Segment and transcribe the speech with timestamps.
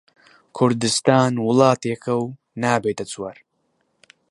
[0.57, 2.25] کوردستان وڵاتێکە و
[2.61, 3.37] نابێتە چوار